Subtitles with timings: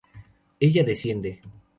[0.59, 1.41] Ella desciende.